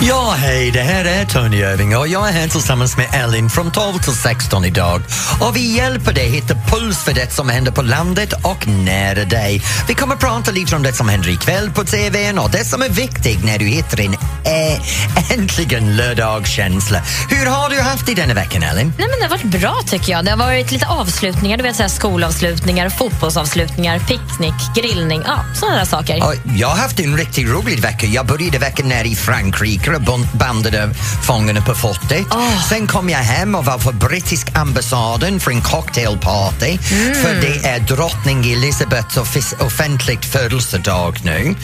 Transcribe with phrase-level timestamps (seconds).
[0.00, 3.70] Ja, hej, det här är Tony Irving och jag är här tillsammans med Ellen från
[3.70, 5.02] 12 till 16 idag.
[5.40, 9.62] Och vi hjälper dig hitta puls för det som händer på landet och nära dig.
[9.88, 12.88] Vi kommer prata lite om det som händer ikväll på TVn och det som är
[12.88, 17.02] viktigt när du hittar din äh, äntligen lördagskänsla.
[17.30, 18.92] Hur har du haft det denna veckan, Ellen?
[18.98, 20.24] Nej, men det har varit bra tycker jag.
[20.24, 25.76] Det har varit lite avslutningar, du vet så här skolavslutningar, fotbollsavslutningar, picknick, grillning, ja, sådana
[25.76, 26.24] där saker.
[26.24, 28.06] Och jag har haft en riktigt rolig vecka.
[28.06, 29.85] Jag började veckan nere i Frankrike
[30.32, 30.90] bandade
[31.22, 32.26] Fångarna på fortet.
[32.68, 36.78] Sen kom jag hem och var på brittiska ambassaden för en cocktailparty
[37.22, 39.16] för det är drottning Elizabeths
[39.60, 41.54] offentligt födelsedag nu.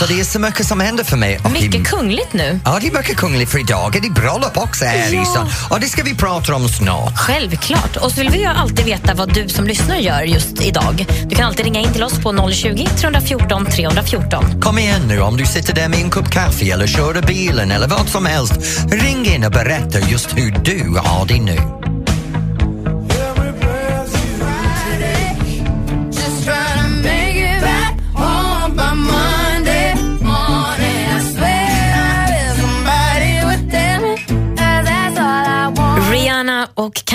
[0.00, 1.38] Så det är så mycket som händer för mig.
[1.44, 2.60] Och i- Mycket kungligt nu.
[2.64, 3.92] Ja, det är mycket kungligt för idag.
[4.02, 5.24] Det är bröllop också här Ja.
[5.24, 5.48] stan.
[5.70, 7.18] Och det ska vi prata om snart.
[7.18, 7.96] Självklart.
[7.96, 11.06] Och så vill vi ju alltid veta vad du som lyssnar gör just idag.
[11.26, 14.60] Du kan alltid ringa in till oss på 020 314 314.
[14.60, 17.88] Kom igen nu om du sitter där med en kopp kaffe eller kör bilen eller
[17.88, 18.52] vad som helst.
[18.90, 21.87] Ring in och berätta just hur du har det nu.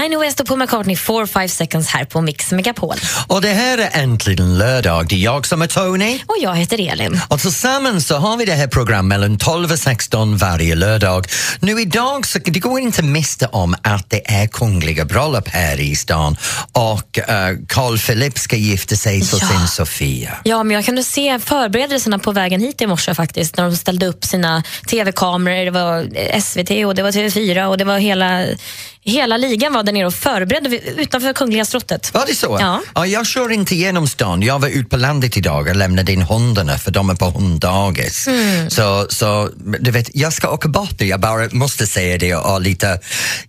[0.04, 2.96] Kanye West och Paul McCartney 4 5 seconds här på Mix Megapol.
[3.28, 5.08] Och det här är äntligen lördag.
[5.10, 6.20] Det är jag som är Tony.
[6.28, 7.22] Och jag heter Elin.
[7.28, 11.28] Och tillsammans så har vi det här programmet mellan 12 och 16 varje lördag.
[11.60, 15.96] Nu idag så det går inte missa om att det är kungliga bröllop här i
[15.96, 16.38] stan
[16.72, 19.48] och eh, Carl Philip ska gifta sig till Ja.
[19.48, 20.32] sin Sofia.
[20.44, 24.06] Ja, men jag kunde se förberedelserna på vägen hit i morse faktiskt när de ställde
[24.08, 25.66] upp sina tv-kameror.
[25.66, 28.46] Det var eh, SVT och det var TV4 och det var hela,
[29.04, 32.14] hela ligan var där nere och förberedde utanför Kungliga slottet.
[32.14, 32.82] Var det så?
[32.96, 33.06] Ja.
[33.06, 34.42] jag kör inte genom stan.
[34.42, 38.28] Jag var ute på landet idag och lämnade in hundarna för de är på hunddagis.
[38.28, 38.70] Mm.
[38.70, 41.06] Så, så du vet, jag ska åka bort nu.
[41.06, 43.00] Jag bara måste säga det och, och lite,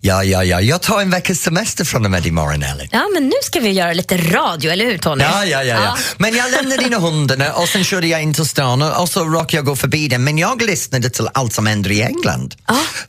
[0.01, 2.87] ja, ja, ja, jag tar en veckas semester från och med imorgon, Ellen.
[2.91, 5.23] Ja, men nu ska vi göra lite radio, eller hur Tony?
[5.23, 5.97] Ja, ja, ja, ja.
[6.17, 9.55] Men jag lämnade in hundarna och sen körde jag in till stan och, så råkade
[9.55, 10.23] jag gå förbi den.
[10.23, 12.55] Men jag lyssnade till allt som händer i England.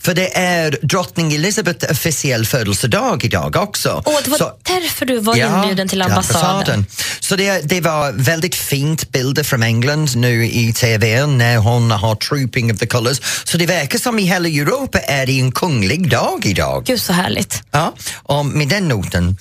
[0.00, 1.94] För det är drottning Elizabeth
[2.40, 4.02] officiell födelsedag idag också.
[4.06, 6.86] Åh, det var Så- därför du var inbjuden till ambassaden.
[7.20, 12.14] Så det, det var väldigt fint bilder från England nu i TV när hon har
[12.14, 13.20] Trooping of the Colours.
[13.44, 16.84] Så det verkar som i hela Europa är det en kunglig dag idag.
[16.84, 17.62] Gud så härligt.
[17.70, 19.36] Ja, och med den noten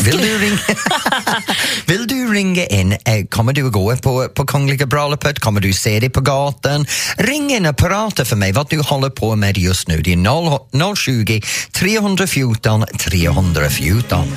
[0.00, 0.58] vill du, ringa,
[1.86, 2.92] vill du ringa in?
[2.92, 5.38] Eh, kommer du att gå på, på Kungliga bröllopet?
[5.38, 6.86] Kommer du se det på gatan?
[7.16, 10.02] Ring in och prata för mig vad du håller på med just nu.
[10.02, 11.42] Det är 0, 020
[11.72, 14.36] 314 314.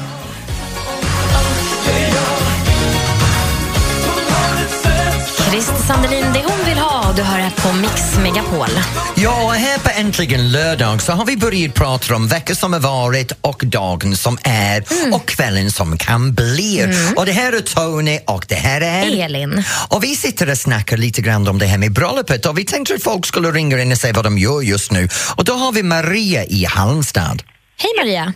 [5.50, 8.68] Christer Sandelin, det hon vill ha du hör här på Mix Megapol.
[9.16, 12.80] Ja, och här på Äntligen lördag så har vi börjat prata om veckan som har
[12.80, 14.84] varit och dagen som är
[15.14, 16.88] och kvällen som kan bli.
[17.16, 19.64] Och det här är Tony och det här är Elin.
[19.90, 22.94] Och vi sitter och snackar lite grann om det här med bröllopet och vi tänkte
[22.96, 25.08] att folk skulle ringa in och säga vad de gör just nu.
[25.36, 27.44] Och då har vi Maria i Halmstad.
[27.78, 28.34] Hej Maria.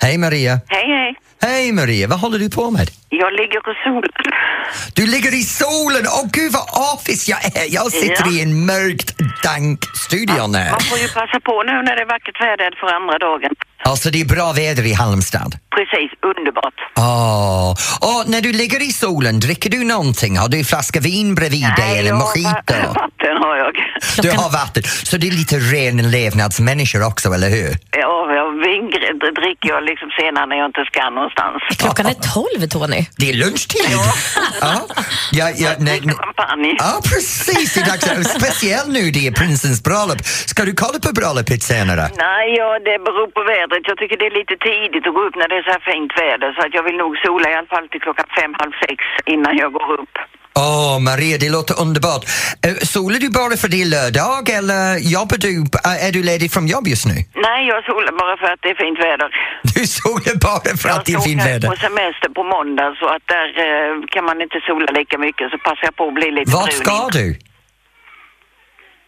[0.00, 0.60] Hej Maria!
[0.66, 1.14] Hej, hej.
[1.42, 2.90] Hej Maria, vad håller du på med?
[3.08, 4.10] Jag ligger och solar.
[4.94, 6.02] Du ligger i solen!
[6.08, 7.74] Åh gud vad office jag är!
[7.74, 8.32] Jag sitter Ja.
[8.32, 10.70] i en mörkt dankstudion här.
[10.70, 13.50] Man får ju passa på nu när det är vackert väder för andra dagen.
[13.84, 15.54] Alltså det är bra väder i Halmstad.
[15.76, 16.74] Precis, underbart.
[16.96, 17.70] Åh,
[18.00, 20.36] Och när du ligger i solen, dricker du någonting?
[20.38, 22.72] Har du en flaska vin bredvid dig eller mojito?
[22.74, 23.74] va- vatten har jag.
[24.22, 27.76] Du har vatten, så du är lite ren levnadsmänniska också, eller hur?
[27.90, 28.26] Ja,
[28.80, 31.56] dr- dricker jag liksom senare när jag inte ska någonstans.
[31.82, 33.00] Klockan är tolv Tony.
[33.20, 33.90] Det är lunchtid!
[34.60, 34.76] ja.
[35.38, 36.14] Ja, ja, nej, nej.
[36.14, 36.72] Champagne.
[36.78, 37.74] ja, precis.
[37.74, 38.28] Det är dags.
[38.40, 40.20] Speciellt nu, det är prinsens bröllop.
[40.52, 42.02] Ska du kolla på bröllopet senare?
[42.28, 43.82] Nej, ja, det beror på vädret.
[43.90, 46.12] Jag tycker det är lite tidigt att gå upp när det är så här fint
[46.22, 46.48] väder.
[46.56, 48.98] Så att jag vill nog sola i alla fall till klockan fem, halv sex
[49.34, 50.14] innan jag går upp.
[50.54, 52.24] Åh, Maria, det låter underbart.
[52.66, 56.52] Uh, solar du bara för det är lördag eller jobbar du, uh, är du ledig
[56.52, 57.14] från jobb just nu?
[57.46, 59.28] Nej, jag solar bara för att det är fint väder.
[59.74, 61.68] Du solar bara för att det är jag fint väder.
[61.68, 65.58] på semester på måndag så att där eh, kan man inte sola lika mycket så
[65.58, 67.10] passar jag på att bli lite Vart brun ska innan.
[67.12, 67.38] du?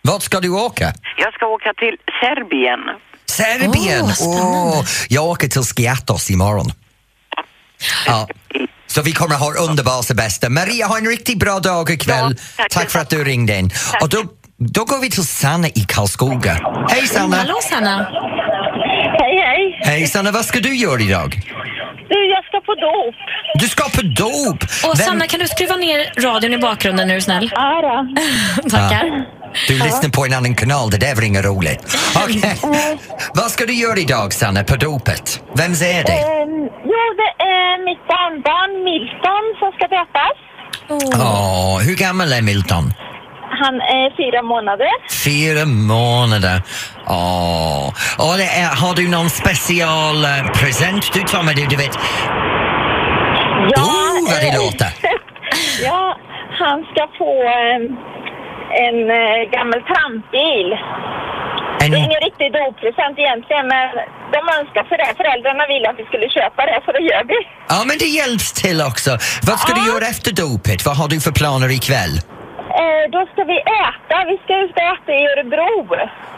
[0.03, 0.93] Vart ska du åka?
[1.17, 2.81] Jag ska åka till Serbien.
[3.27, 4.03] Serbien!
[4.03, 4.79] Åh, spännande.
[4.79, 6.67] Åh, jag åker till Skiathos imorgon.
[8.07, 8.29] Ja.
[8.95, 10.49] Så vi kommer ha underbar semester.
[10.49, 12.37] Maria, ha en riktigt bra dag ikväll.
[12.39, 13.71] Ja, tack tack för att du ringde in.
[13.71, 14.03] Tack.
[14.03, 14.23] Och då,
[14.59, 16.59] då går vi till Sanna i Karlskoga.
[16.91, 17.37] Hej Sanna!
[17.37, 18.09] Hallå Sanna.
[19.21, 19.79] Hej, hej.
[19.83, 21.41] Hej Sanna, vad ska du göra idag?
[22.09, 23.15] Du, jag ska på dop.
[23.55, 24.63] Du ska på dop!
[24.85, 27.51] Och Vem- Sanna, kan du skruva ner radion i bakgrunden du snäll?
[27.55, 28.69] Ja, då.
[28.71, 29.25] Tackar.
[29.69, 31.97] Du lyssnar på en annan kanal, det där var inget roligt.
[32.17, 32.59] Okej.
[33.35, 35.41] Vad ska du göra idag, Sanna, på dopet?
[35.57, 36.44] Vems är det?
[37.91, 40.37] Mitt barnbarn Milton som ska döpas.
[41.21, 42.85] Åh, hur gammal är Milton?
[43.63, 44.91] Han är fyra månader.
[45.27, 46.63] Fyra månader.
[47.07, 47.87] Åh.
[48.19, 51.67] Och det är, har du någon special eh, present du tar med dig?
[51.71, 51.97] Du vet,
[53.77, 54.91] oh, vad det eh, låter!
[55.89, 56.19] ja,
[56.61, 57.97] han ska få ehm,
[58.87, 60.69] en eh, gammal trampbil.
[61.79, 63.85] Det är En, ingen riktig doppresent egentligen, men
[64.35, 65.11] de önskar för det.
[65.21, 67.39] Föräldrarna ville att vi skulle köpa det, så det gör vi.
[67.75, 69.11] ja, men det hjälps till också.
[69.49, 69.93] Vad ska du Ja.
[69.95, 70.81] göra efter dopet?
[70.89, 72.15] Vad har du för planer ikväll?
[72.83, 74.17] Eh, då ska vi äta.
[74.31, 75.75] Vi ska ut och äta i Örebro.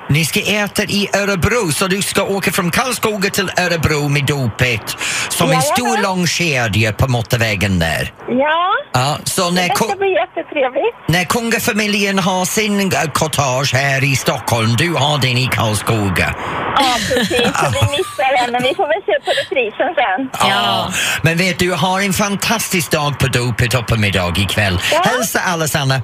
[0.08, 4.96] Ni ska äta i Örebro, så du ska åka från Karlskoga till Örebro med dopet
[5.28, 8.12] som en stor lång kedja på motorvägen där.
[8.28, 10.96] Ja, Ja, så när, det ska ko- bli jättetrevligt.
[11.08, 16.34] när kungafamiljen har sin eh, här i Stockholm, du har din i Karlskoga.
[16.76, 17.28] Ja, precis.
[17.38, 20.48] Så vi missar den, men vi får väl se på reprisen sen.
[20.50, 20.92] Ja.
[21.22, 24.80] Men vet du, ha en fantastisk dag på dopet och på middag ikväll.
[24.92, 25.02] Ja.
[25.04, 26.00] Hälsa alla Sanna.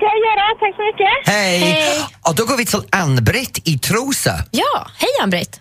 [0.00, 0.44] Ska jag göra.
[0.60, 1.34] Tack så mycket.
[1.34, 1.58] Hej!
[1.58, 2.06] Hej.
[2.28, 4.34] Och då går vi till Ann-Britt i Trosa.
[4.50, 5.60] Ja, hej Ann-Britt.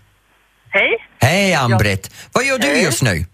[0.72, 0.92] Hej,
[1.22, 2.12] Hej Ann-Britt!
[2.34, 2.84] Vad gör du Hej.
[2.84, 3.26] just nu?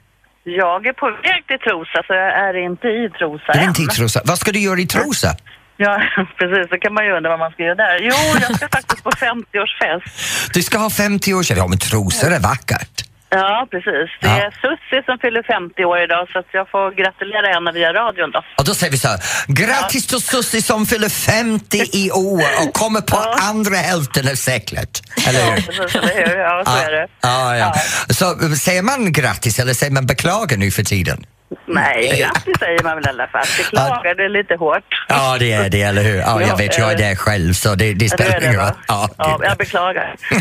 [0.47, 3.69] jag är på väg till Trosa så jag är inte i Trosa Du är än.
[3.69, 4.21] inte i Trosa.
[4.25, 5.35] Vad ska du göra i Trosa?
[5.77, 6.01] Ja,
[6.39, 6.69] precis.
[6.69, 7.99] Så kan man ju undra vad man ska göra där.
[8.01, 10.49] Jo, jag ska faktiskt på 50-årsfest.
[10.53, 11.57] Du ska ha 50 år sedan.
[11.57, 13.01] Ja, men Trosa är vackert.
[13.29, 14.09] Ja, precis.
[14.21, 14.35] Det Ja.
[14.45, 18.41] är Sussi som fyller 50 år idag så jag får gratulera henne via radion då.
[18.57, 22.73] Och då säger vi så här, grattis till Susie som fyller 50 i år och
[22.73, 24.89] kommer på andra hälften av seklet.
[25.27, 25.61] Eller Ja, hur?
[25.61, 25.95] precis.
[25.95, 26.37] Eller hur?
[26.37, 27.07] Ja, så är det.
[27.21, 27.73] Ja, ja.
[28.09, 31.25] Så säger man grattis eller säger man beklagar nu för tiden?
[31.67, 33.45] Nej, grattis säger man väl i alla fall.
[33.57, 34.83] Beklagar, det är lite hårt.
[35.07, 36.15] Ja, det är det, eller hur?
[36.17, 38.45] Ja, jag Ja, vet, jag är eh, där själv så det, det du spelar det,
[38.45, 38.71] ingen roll.
[38.87, 40.15] Ja, ja, det- jag beklagar.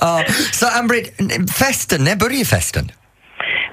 [0.00, 0.24] ja.
[0.52, 1.18] Så Ann-Britt,
[1.56, 2.90] festen, när börjar festen?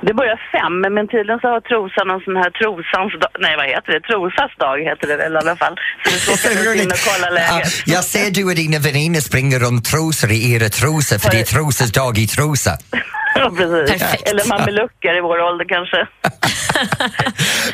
[0.08, 3.66] Det börjar fem, men tydligen så har Trosa någon sån här trosans dag, nej vad
[3.74, 5.76] heter det, Trosas dag heter det väl i alla fall.
[6.04, 7.74] Så vi ska åka in och kolla Ja, läget.
[7.86, 11.44] jag ser du och dina väninnor springer runt trosor i era trosor för det är
[11.44, 12.72] Trosas dag i Trosa.
[13.36, 13.92] Ja, precis.
[14.02, 14.30] Perfekt.
[14.30, 16.08] Eller mamelucker i vår ålder kanske.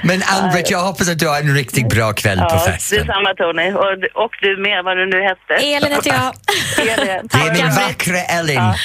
[0.08, 2.98] Men Ann-Britt, jag hoppas att du har en riktigt bra kväll på Ja, festen.
[3.00, 3.72] detsamma Tony.
[3.72, 5.54] Och, och du med, vad du nu hette.
[5.66, 6.34] Elin heter jag.
[7.00, 7.28] Elin.
[7.32, 8.58] Det är min vackra Elin.
[8.60, 8.76] Ha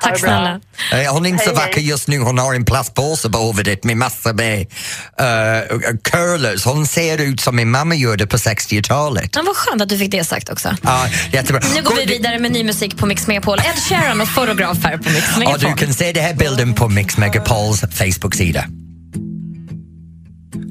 [0.00, 0.60] Tack snälla.
[0.92, 2.64] Eh, Hon är inte så vacker just nu, hon har en
[2.94, 6.64] plastpåse på huvudet med massor med uh, curlers.
[6.64, 9.34] Hon ser ut som min mamma gjorde på 60-talet.
[9.36, 10.76] Men vad skönt att du fick det sagt också.
[10.82, 11.60] Ja, jättebra.
[11.74, 13.58] Nu går vi vidare med ny musik på Mix Megapol.
[13.58, 15.60] Ed Sheeran och fotograf här på Mix Ja, Megapol.
[15.70, 18.64] du kan se den här bilden på Mix Megapols Facebook-sida.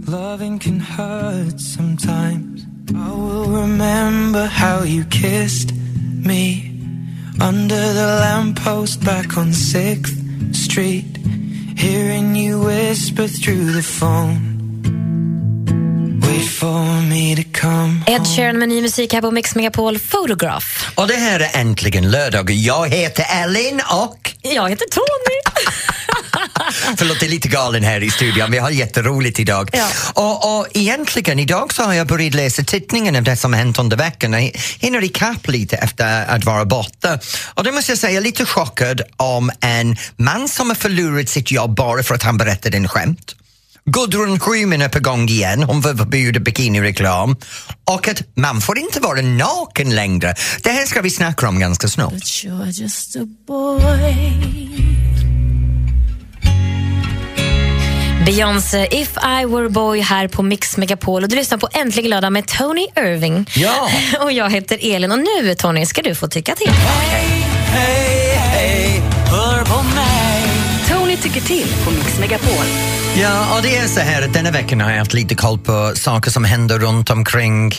[0.08, 2.62] Loving can hurt sometimes.
[2.92, 5.72] I will remember how you kissed
[6.26, 6.72] me
[7.42, 11.06] under the lamppost back on 6th Street.
[11.80, 14.40] Hearing you whisper through the phone.
[16.22, 18.04] Wait for me to come.
[18.08, 20.66] Ed Sheeran med ny musik här på Mix Megapol, Photograph.
[20.96, 22.52] Och det här är äntligen lördag.
[22.52, 24.36] Jag heter Elin och...
[24.42, 25.40] Jag heter Tony.
[26.98, 28.52] Förlåt, det är lite galen här i studion.
[28.52, 29.70] Vi har jätteroligt idag.
[29.74, 29.88] Ja.
[30.14, 33.98] Och, och egentligen idag så har jag börjat läsa tidningen av det som hänt under
[33.98, 34.34] veckan.
[34.34, 37.20] Jag hinner ikapp lite efter att vara borta.
[37.54, 41.30] Och då måste jag säga, jag är lite chockad om en man som har förlorat
[41.30, 43.36] sitt jobb bara för att han berättade en skämt.
[43.86, 47.36] Gudrun Schyman är på gång igen, hon vill förbjuda bikinireklam.
[47.84, 50.36] Och att man får inte vara naken längre.
[50.64, 52.44] Det här ska vi snacka om ganska snart.
[58.30, 61.24] Beyoncé, If I were boy här på Mix Megapol.
[61.24, 63.50] Och du lyssnar på Äntligen lördag med Tony Irving.
[63.56, 63.90] Ja.
[64.22, 66.72] Och jag heter Elin och nu Tony ska du få tycka till.
[69.26, 70.44] Hör på mig.
[70.90, 72.66] Tony tycker till på Mix Megapol.
[73.22, 75.92] Ja, och det är så här att denna veckan har jag haft lite koll på
[75.96, 77.74] saker som händer runt omkring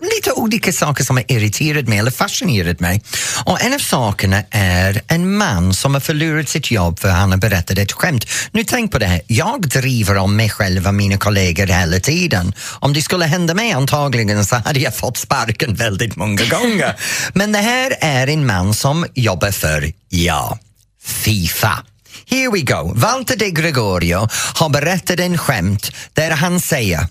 [0.00, 3.02] lite olika saker som har irriterat mig eller fascinerat mig.
[3.44, 7.38] Och en av sakerna är en man som har förlorat sitt jobb för han har
[7.38, 8.24] berättat ett skämt.
[8.50, 12.54] Nu tänk på det här, jag driver om mig själv och mina kollegor hela tiden.
[12.80, 16.96] Om det skulle hända mig antagligen så hade jag fått sparken väldigt många gånger.
[17.34, 20.58] Men det här är en man som jobbar för, ja,
[21.04, 21.84] Fifa.
[22.26, 22.92] Here we go.
[22.94, 27.06] Walter de Gregorio har berättat en skämt där han säger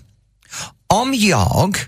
[0.86, 1.78] om jag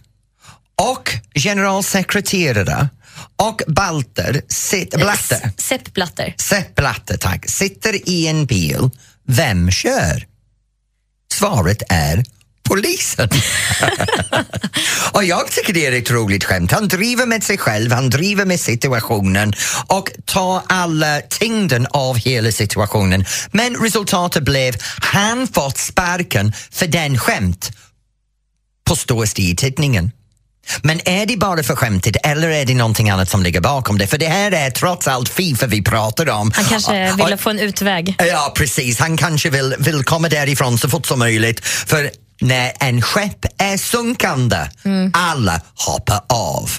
[0.83, 2.89] och generalsekreterare
[3.37, 6.35] och Balter, sit, Blatter, Sepp Blatter.
[6.39, 8.91] Sepp Blatter, tack, sitter i en bil.
[9.27, 10.27] Vem kör?
[11.33, 12.25] Svaret är
[12.69, 13.29] polisen.
[15.13, 16.73] och jag tycker det är ett roligt skämt.
[16.73, 19.53] Han driver med sig själv, han driver med situationen
[19.87, 23.25] och tar alla tyngden av hela situationen.
[23.51, 27.71] Men resultatet blev han fått sparken för den skämt
[28.85, 30.11] påstås det i tidningen.
[30.83, 34.07] Men är det bara för skämtet eller är det någonting annat som ligger bakom det?
[34.07, 36.53] För det här är trots allt Fifa vi pratar om.
[36.55, 38.15] Han kanske Och- och- få en utväg.
[38.19, 38.99] Ja, precis.
[38.99, 41.65] Han kanske vill, vill komma därifrån så fort som möjligt.
[41.67, 44.57] För när en skepp är sunkande,
[45.13, 46.71] alla hoppar av.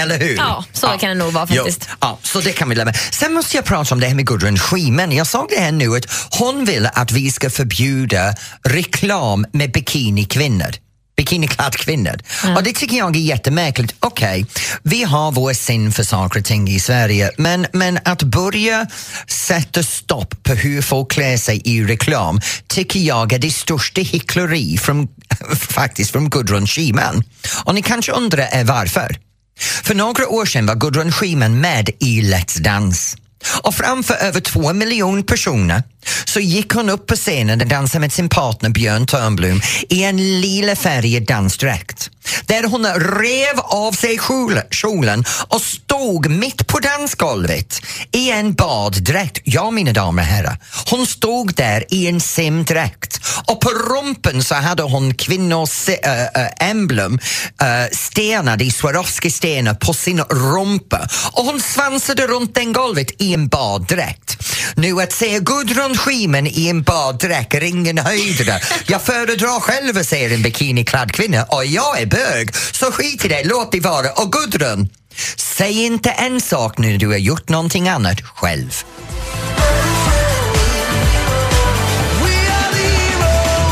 [0.00, 0.36] Eller hur?
[0.36, 1.86] Ja, så kan det nog vara faktiskt.
[1.90, 2.92] Jo, ja, så det kan vi lämna.
[2.92, 5.12] Sen måste jag prata om det här med Gudrun Schyman.
[5.12, 8.34] Jag såg det här nu att hon vill att vi ska förbjuda
[8.64, 10.74] reklam med bikinikvinnor.
[11.16, 12.18] Bikiniklädd kvinnor.
[12.56, 13.94] Och det tycker jag är jättemärkligt.
[14.00, 14.46] Okej,
[14.82, 18.86] vi har vår syn för saker och ting i Sverige men, men att börja
[19.26, 24.78] sätta stopp på hur folk klär sig i reklam tycker jag är det största hyckleri
[24.78, 25.08] från,
[25.56, 27.24] faktiskt från Gudrun Schyman.
[27.64, 29.16] Och ni kanske undrar är varför?
[29.58, 33.16] För några år sedan var Gudrun Schyman med i Let's Dance.
[33.62, 35.82] Och framför över två miljoner personer
[36.24, 40.40] så gick hon upp på scenen och dansade med sin partner Björn Törnblom i en
[40.40, 42.10] lila färgad dansdräkt.
[42.46, 42.86] Där hon
[43.20, 44.18] rev av sig
[44.70, 47.80] kjolen och stod mitt på dansgolvet
[48.12, 49.38] i en baddräkt.
[49.44, 50.58] Ja, mina damer och herrar,
[50.90, 56.70] hon stod där i en simdräkt och på rumpen så hade hon kvinnors äh, äh,
[56.70, 57.18] emblem
[57.60, 63.34] eh, äh, stenade i Swarovski-stenar på sin rumpa och hon svansade runt den golvet i
[63.34, 64.36] en baddräkt.
[64.74, 68.60] Nu att se Gudrun Regimen i en baddräkt är ingen höjdare.
[68.86, 73.28] Jag föredrar själv att se en bikiniklädd kvinna och jag är bög, så skit i
[73.28, 74.12] det, låt det vara.
[74.12, 74.88] Och Gudrun,
[75.36, 78.84] säg inte en sak nu när du har gjort någonting annat själv.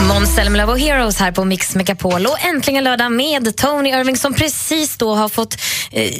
[0.08, 4.34] Måns Zelmerlöw och Heroes här på Mix Megapol och äntligen lördag med Tony Irving som
[4.34, 5.56] precis då har fått
[5.92, 6.10] eh,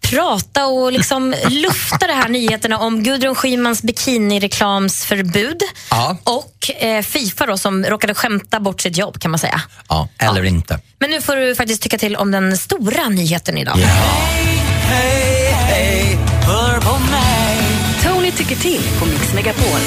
[0.00, 6.16] prata och liksom lufta de här nyheterna om Gudrun Schymans bikinireklamsförbud Ja.
[6.24, 9.60] och eh, Fifa då som råkade skämta bort sitt jobb kan man säga.
[9.88, 10.78] Ja, eller inte.
[10.98, 13.78] Men nu får du faktiskt tycka till om den stora nyheten idag.
[18.04, 19.80] Tony tycker till på Mix Megapol.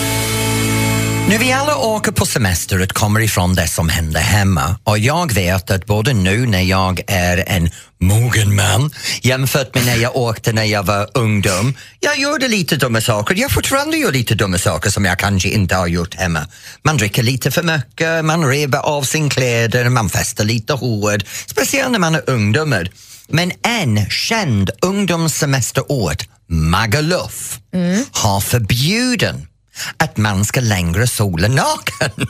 [1.29, 5.33] Nu vi alla åker på semester och kommer ifrån det som händer hemma och jag
[5.33, 7.69] vet att både nu när jag är en
[7.99, 13.01] mogen man jämfört med när jag åkte när jag var ungdom, jag gjorde lite dumma
[13.01, 13.35] saker.
[13.35, 16.47] Jag fortfarande gör lite dumma saker som jag kanske inte har gjort hemma.
[16.83, 21.91] Man dricker lite för mycket, man revar av sin kläder, man festar lite hårt, speciellt
[21.91, 22.89] när man är ungdomar.
[23.27, 27.59] Men en känd ungdomssemesterort, Magaluf,
[28.11, 29.45] har förbjuden
[29.97, 32.11] att man ska längre sola naken.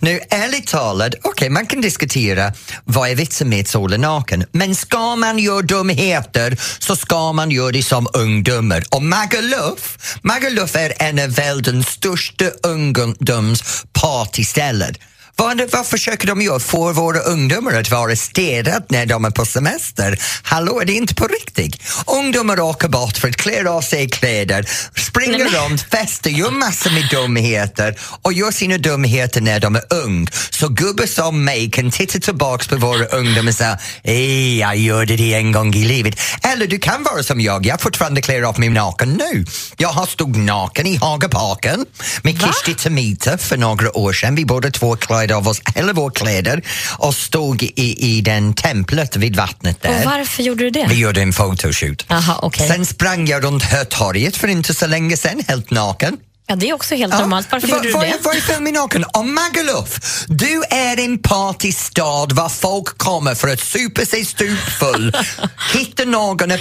[0.00, 2.52] Nu ärligt talat, okej man kan diskutera
[2.84, 7.50] vad är vitsen med att sola naken men ska man göra dumheter så ska man
[7.50, 8.84] göra det som ungdomar.
[8.90, 14.94] Och Magaluf, Magaluf är en av världens största ungdomspartyställen.
[15.36, 16.58] Vad, vad försöker de göra?
[16.60, 20.18] Få våra ungdomar att vara städat när de är på semester?
[20.42, 21.76] Hallå, är det inte på riktigt?
[22.06, 26.50] Ungdomar åker bort för att klä av sig kläder, springer Nej, men- runt, festar, gör
[26.50, 30.28] massor med dumheter och gör sina dumheter när de är ung.
[30.50, 35.16] Så gubbar som mig kan titta tillbaks på våra ungdomar och säga "Ej, jag gjorde
[35.16, 36.20] det en gång i livet.
[36.42, 39.44] Eller du kan vara som jag, jag fortfarande klär av mig naken nu.
[39.76, 41.86] Jag har stått naken i Hagaparken
[42.22, 44.34] med Kirsti Tomita för några år sedan.
[44.34, 46.62] Vi båda två klädde av oss hela våra kläder
[46.98, 49.98] och stod i, i den templet vid vattnet där.
[49.98, 50.86] Och varför gjorde du det?
[50.88, 52.04] Vi gjorde en photoshoot.
[52.08, 52.68] Jaha, okej.
[52.68, 56.16] Sen sprang jag runt Hötorget för inte så länge sen, helt naken.
[56.46, 57.48] Ja, det är också helt normalt.
[57.52, 58.36] Varför Va- gjorde du det?
[58.36, 59.04] är fel med naken?
[59.04, 65.16] Och Magaluf, du är en partystad var folk kommer för att supa sig stupfull,
[65.74, 66.60] hitta någon att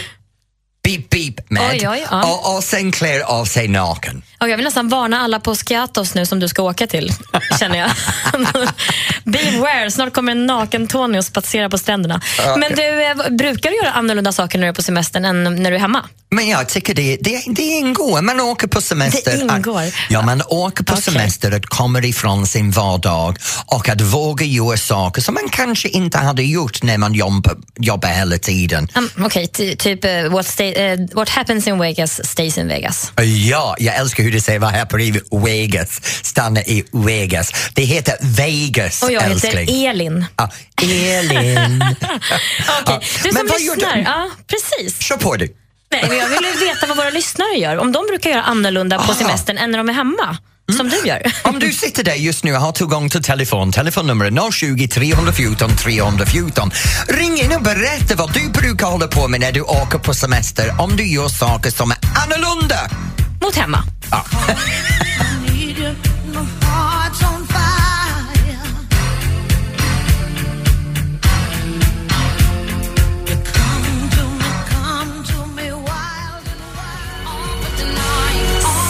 [0.83, 2.31] beep beep med Oj, oj, ja.
[2.33, 4.21] och, och sen klär av sig naken.
[4.39, 7.13] Ja, jag vill nästan varna alla på Skiatos nu som du ska åka till,
[7.59, 7.89] känner jag.
[9.31, 12.21] Beware, snart kommer en naken Tony och spatsera på stränderna.
[12.57, 15.69] Men du, eh, brukar du göra annorlunda saker när du är på semestern än när
[15.71, 16.05] du är hemma?
[16.31, 18.21] Men jag tycker det, det, det ingår.
[18.21, 19.37] Man åker på semester.
[19.47, 19.81] Det ingår?
[19.81, 21.03] Att, ja, man åker på Okej.
[21.03, 26.17] semester att komma ifrån sin vardag och att våga göra saker som man kanske inte
[26.17, 28.87] hade gjort när man jobbar, jobbar hela tiden.
[28.95, 33.11] Um, Okej, ty- typ eh, what, stay, eh, what happens in Vegas stays in Vegas.
[33.49, 36.01] Ja, jag älskar hur du säger vad här på i Vegas.
[36.23, 37.51] Stanna i Vegas.
[37.73, 39.67] Det heter Vegas, Och jag älskling.
[39.67, 40.25] heter Elin.
[40.35, 40.49] Ja,
[40.81, 41.57] Elin.
[42.01, 42.07] Okej,
[42.85, 45.01] Ja, Du men som lyssnar, ja, precis.
[45.01, 45.55] Kör på du.
[45.91, 47.77] Nej, jag vill veta vad våra lyssnare gör.
[47.77, 49.13] Om de brukar göra annorlunda på Aha.
[49.13, 50.37] semestern än när de är hemma.
[50.77, 51.31] Som du gör.
[51.43, 56.71] Om du sitter där just nu och har tillgång till telefon, telefonnumret 020 314 314.
[57.07, 60.81] Ring in och berätta vad du brukar hålla på med när du åker på semester,
[60.81, 62.89] om du gör saker som är annorlunda.
[63.41, 63.83] Mot hemma.
[64.11, 64.25] Ja.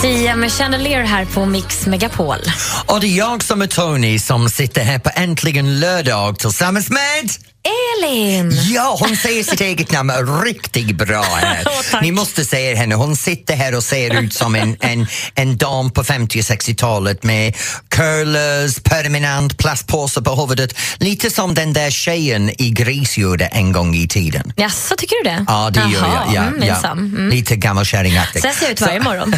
[0.01, 2.37] Sia med Chandelier här på Mix Megapol.
[2.85, 7.29] Och det är jag som är Tony som sitter här på Äntligen lördag tillsammans med
[7.63, 8.51] Elin!
[8.69, 10.11] Ja, hon säger sitt eget namn
[10.43, 11.63] riktigt bra här.
[11.91, 12.01] Tack.
[12.01, 12.95] Ni måste se henne.
[12.95, 17.23] Hon sitter här och ser ut som en, en, en dam på 50 och 60-talet
[17.23, 17.55] med
[17.89, 20.73] curlers, permanent plastpåse på huvudet.
[20.97, 24.53] Lite som den där tjejen i Gris gjorde en gång i tiden.
[24.55, 25.45] Jaså, tycker du det?
[25.47, 26.35] Ja, det gör Jaha, jag.
[26.35, 26.91] Ja, mm, ja.
[26.91, 27.29] Mm.
[27.29, 28.41] Lite gammalkärringaktigt.
[28.41, 29.35] Så här ser jag ut varje morgon.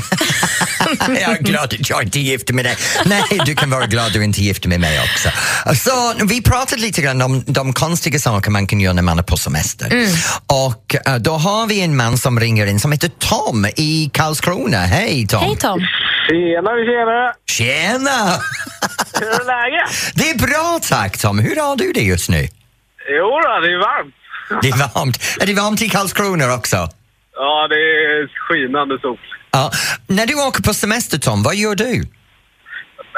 [1.21, 2.77] jag är glad att jag inte är gift med dig.
[3.05, 5.29] Nej, du kan vara glad att du inte är gift med mig också.
[5.75, 9.23] Så vi pratade lite grann om de konstiga saker man kan göra när man är
[9.23, 9.93] på semester.
[9.93, 10.09] Mm.
[10.47, 14.77] Och eh, då har vi en man som ringer in som heter Tom i Karlskrona.
[14.77, 15.41] Hej Tom!
[15.43, 15.79] Hej Tom.
[16.29, 17.33] Tjenare, tjenare!
[17.49, 18.39] Tjena!
[19.19, 20.13] Hur är läget?
[20.15, 21.39] Det är bra tack Tom.
[21.39, 22.47] Hur har du det just nu?
[23.19, 24.15] Jo då, det är varmt.
[24.61, 25.37] Det är varmt.
[25.41, 26.77] Är det varmt i Karlskrona också?
[27.35, 29.19] Ja, det är skinande sol.
[29.51, 29.71] Ja.
[30.07, 31.93] När du åker på semester Tom, vad gör du?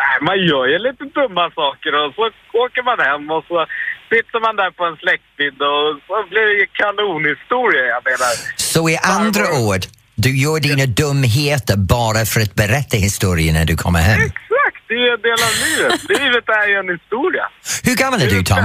[0.01, 2.21] Nej, man gör ju lite dumma saker och så
[2.63, 3.65] åker man hem och så
[4.13, 8.34] sitter man där på en släktmiddag och så blir det kanonhistoria, jag menar.
[8.74, 9.84] Så i andra ord,
[10.25, 14.22] du gör dina dumheter bara för att berätta historien när du kommer hem?
[14.22, 16.00] Exakt, det är ju en del av livet.
[16.20, 17.46] Livet är ju en historia.
[17.88, 18.63] Hur gammal är du Tom?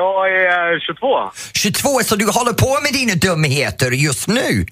[0.00, 1.30] Jag är 22.
[1.54, 4.66] 22, så du håller på med dina dumheter just nu?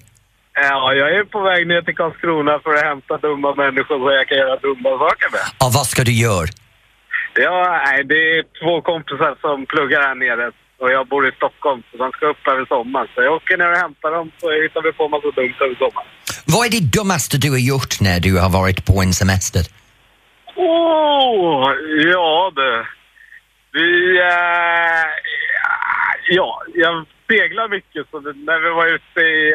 [0.53, 4.27] Ja, jag är på väg ner till Karlskrona för att hämta dumma människor så jag
[4.27, 5.41] kan göra dumma saker med.
[5.63, 6.47] Och vad ska du göra?
[7.39, 11.83] Ja, nej, det är två kompisar som pluggar här nere och jag bor i Stockholm
[11.91, 13.07] så de ska upp över sommaren.
[13.15, 16.07] Så jag åker ner och hämtar dem så hittar vi på massa dumt över sommaren.
[16.45, 19.61] Vad är det dummaste du har gjort när du har varit på en semester?
[20.55, 21.73] Åh,
[22.11, 22.85] ja du.
[23.73, 25.07] Vi, eh,
[26.29, 29.53] ja, jag seglar mycket så när vi var ute i,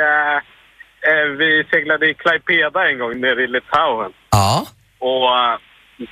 [1.09, 4.13] eh, vi seglade i Klaipeda en gång nere i Litauen.
[4.31, 4.67] Ja.
[4.99, 5.31] Och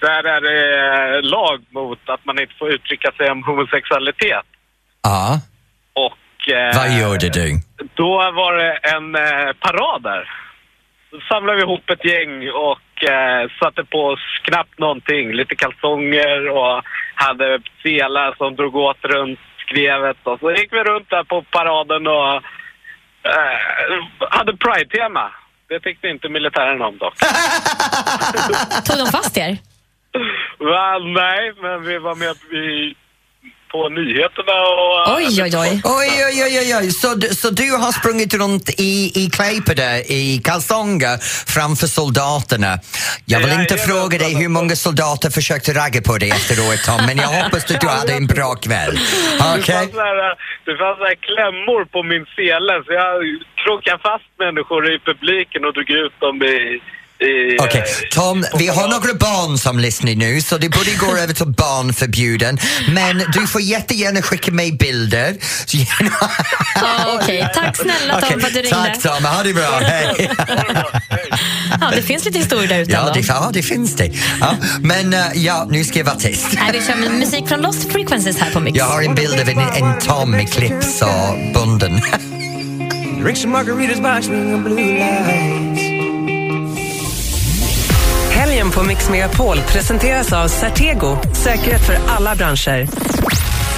[0.00, 4.46] där är det eh, lag mot att man inte får uttrycka sig om homosexualitet.
[5.02, 5.40] Ja.
[5.92, 6.48] Och...
[6.54, 7.60] eh, Vad gjorde du?
[7.94, 10.30] Då var det en eh, parad där.
[11.10, 15.32] Då samlade vi ihop ett gäng och eh, satte på oss knappt någonting.
[15.32, 16.82] Lite kalsonger och
[17.14, 20.16] hade selar som drog åt runt skrevet.
[20.22, 22.34] Och så gick vi runt där på paraden och
[23.32, 23.58] eh,
[24.30, 25.30] hade Pride-tema.
[25.68, 27.14] Det tyckte inte militären om dock.
[28.84, 29.58] Tog de fast er?
[30.58, 32.94] Va, nej, men vi var med i,
[33.72, 35.16] på nyheterna och...
[35.16, 35.80] Oj, oj, oj.
[35.84, 36.90] Oj, oj, oj, oj, oj.
[36.90, 41.18] Så, du- så du har sprungit runt i, i Klaipeda i kalsonger
[41.54, 42.78] framför soldaterna.
[43.26, 46.82] Jag vill Ja, inte jag fråga dig hur många soldater försökte ragga på dig efteråt
[46.86, 48.94] Tom, men jag hoppas att du hade en bra kväll.
[48.94, 49.74] Det Okej?
[49.74, 50.34] fanns, så här,
[50.66, 53.14] det fanns så här klämmor på min sele så jag
[53.64, 56.82] krokade fast människor i publiken och drog ut dem i...
[57.20, 61.16] i Okej, eh, Tom, vi har några barn som lyssnar nu så det borde gå
[61.22, 62.58] över till barnförbjuden.
[62.88, 65.36] Men du får jättegärna skicka mig bilder.
[65.66, 66.30] Så gärna-
[66.74, 68.76] Ja, Okej, tack snälla Tom Okej, för att du ringde.
[68.76, 70.30] Tack Tom, ha det bra, hej!
[71.80, 74.10] Ja, det finns lite historier där ute Ja, det, ja, det finns det.
[74.40, 76.46] Ja, men eh, ja, nu ska jag vara tyst.
[76.52, 78.78] Nej, vi kör musik från Lost Frequencies här på Mix.
[78.78, 82.00] Jag har en bild av en, en Tom med clips och bunden.
[83.22, 84.28] Drink some margaritas by
[84.64, 85.69] blue lights.
[88.74, 92.88] På Mix Megapol presenteras av Certego, säkerhet för alla branscher.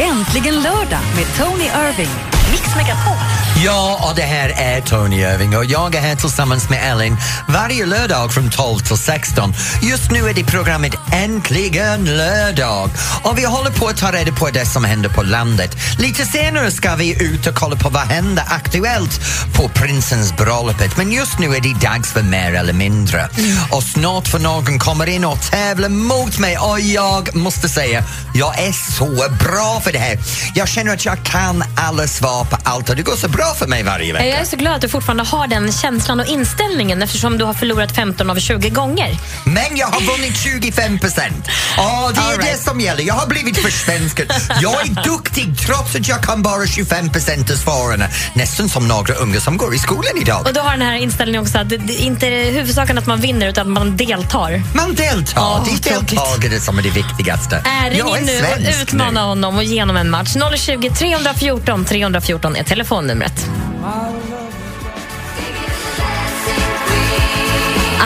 [0.01, 2.11] Äntligen lördag med Tony Irving.
[2.51, 3.42] Mix Megapol.
[3.57, 7.17] Ja, och det här är Tony Irving och jag är här tillsammans med Ellen
[7.49, 9.55] varje lördag från 12 till 16.
[9.83, 12.91] Just nu är det programmet Äntligen lördag
[13.23, 15.77] och vi håller på att ta reda på det som händer på landet.
[15.99, 19.21] Lite senare ska vi ut och kolla på vad händer aktuellt
[19.57, 23.29] på prinsens bröllopet men just nu är det dags för mer eller mindre.
[23.71, 28.59] Och snart för någon kommer in och tävlar mot mig och jag måste säga, jag
[28.59, 30.19] är så bra för det här.
[30.55, 33.55] Jag känner att jag kan alla svar på allt och det går så bra bra
[33.55, 34.27] för mig varje vecka.
[34.27, 37.55] Jag är så glad att du fortfarande har den känslan och inställningen eftersom du har
[37.55, 39.17] förlorat 15 av 20 gånger.
[39.45, 41.49] Men jag har vunnit 25 procent.
[41.77, 42.53] Ja, det är All right.
[42.53, 43.03] det som gäller.
[43.03, 44.27] Jag har blivit försvenskad.
[44.61, 48.05] Jag är duktig trots att jag kan bara 25 procent av svaren.
[48.35, 50.47] Nästan som några unga som går i skolan idag.
[50.47, 53.21] Och du har den här inställningen också att det det är inte huvudsaken att man
[53.21, 54.63] vinner utan att man deltar.
[54.75, 55.43] Man deltar.
[55.43, 57.57] Ja, det är deltagare som är det viktigaste.
[57.57, 59.21] Äh, ring jag är nu och utmana nu.
[59.21, 60.37] honom och ge honom en match.
[60.57, 63.32] 020 314 314 är telefonnumret.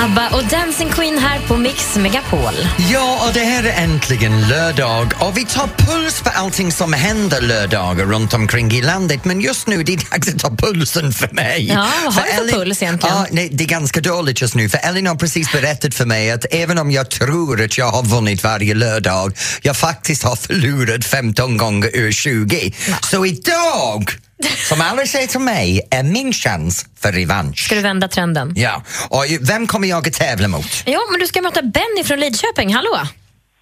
[0.07, 2.55] ABBA och Dancing Queen här på Mix Megapol.
[2.93, 7.41] Ja, och det här är äntligen lördag och vi tar puls på allting som händer
[7.41, 11.29] lördagar runt omkring i landet men just nu det är dags att ta pulsen för
[11.33, 11.67] mig.
[11.69, 13.17] Ja, vad har du för puls egentligen?
[13.17, 16.31] Ja, nej, det är ganska dåligt just nu för Ellen har precis berättat för mig
[16.31, 21.05] att även om jag tror att jag har vunnit varje lördag, jag faktiskt har förlorat
[21.05, 22.73] 15 gånger ur 20.
[23.11, 24.11] Så idag,
[24.69, 27.59] som alla säger till mig, är min chans för revansch.
[27.59, 28.53] Ska du vända trenden?
[28.57, 30.83] Ja, och vem kommer jag att tävla mot?
[30.87, 32.75] Ja, men du ska möta Benny från Lidköping.
[32.75, 32.99] Hallå!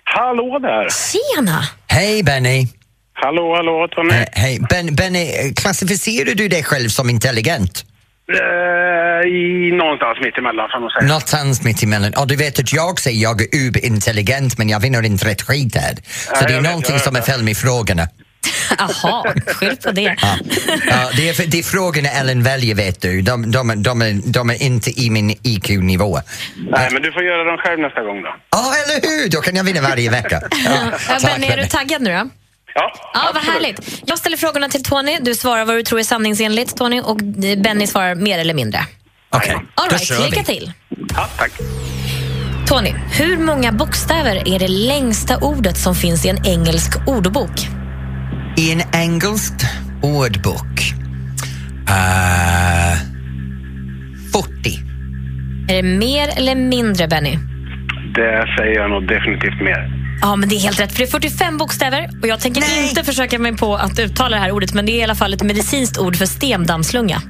[0.04, 0.88] Hallå där!
[0.90, 1.64] Tjena!
[1.86, 2.68] Hej Benny!
[3.16, 4.14] Hallå, hallå Tony.
[4.14, 7.84] Eh, Hej, ben, Benny, klassificerar du dig själv som intelligent?
[8.32, 11.08] Eh, i någonstans mitt emellan får man säga.
[11.08, 12.14] Någonstans mitt emellan.
[12.14, 15.76] Och du vet att jag säger jag är uberintelligent men jag vinner inte rätt skit
[15.76, 15.94] här.
[15.94, 17.28] Så Ja, det är vet, någonting jag som är vet.
[17.28, 18.08] fel med frågorna.
[18.78, 20.16] Jaha, skyll på det.
[20.22, 20.36] Ja.
[20.86, 23.22] Ja, det, är, det är frågorna Ellen väljer vet du.
[23.22, 26.20] De, de, är- de, är, de är inte i min IQ-nivå.
[26.70, 28.34] Nej, men du får göra dem själv nästa gång då.
[28.50, 29.28] Ja, eller hur?
[29.28, 30.42] Då kan jag vinna varje vecka.
[30.64, 32.16] Ja, Ja, Benny, är du taggad nu då?
[32.16, 32.30] Ja,
[32.74, 33.46] Ja, vad absolut.
[33.54, 34.02] härligt.
[34.06, 35.18] Jag ställer frågorna till Tony.
[35.20, 37.00] Du svarar vad du tror är sanningsenligt, Tony.
[37.00, 37.16] Och
[37.62, 38.86] Benny svarar mer eller mindre.
[39.30, 40.44] Okej, All då right, kör lycka vi.
[40.46, 40.72] till.
[41.14, 41.52] Ja, tack.
[42.68, 47.50] Tony, hur många bokstäver är det längsta ordet som finns i en engelsk ordbok?
[48.56, 49.52] I en engelsk
[50.02, 50.94] ordbok.
[51.90, 52.96] Uh,
[54.32, 54.80] 40.
[55.68, 57.38] Är det mer eller mindre, Benny?
[58.14, 60.04] Det säger jag nog definitivt mer.
[60.20, 60.92] Ja, men det är helt rätt.
[60.92, 62.88] För det är 45 bokstäver och jag tänker Nej.
[62.88, 65.34] inte försöka mig på att uttala det här ordet, men det är i alla fall
[65.34, 67.22] ett medicinskt ord för stendammslunga.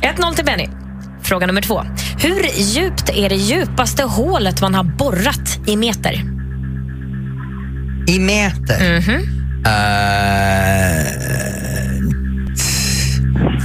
[0.00, 0.68] 1-0 till Benny.
[1.22, 1.82] Fråga nummer två.
[2.18, 6.33] Hur djupt är det djupaste hålet man har borrat i meter?
[8.06, 8.96] I meter?
[8.96, 9.04] Uh,